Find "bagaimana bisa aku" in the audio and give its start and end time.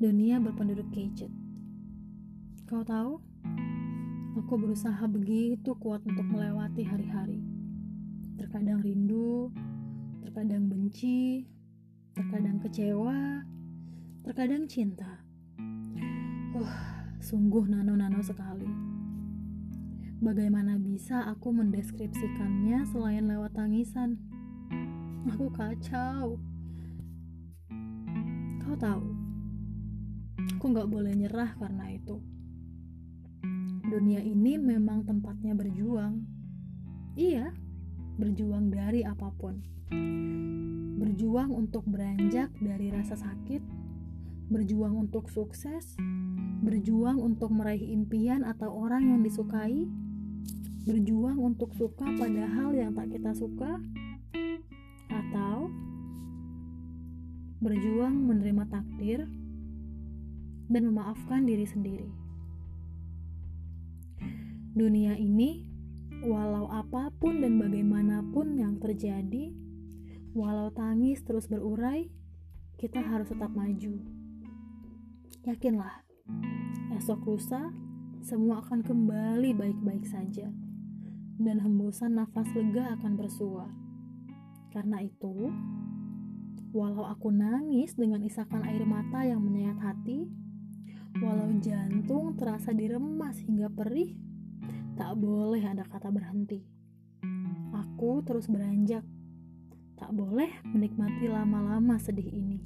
20.24-21.52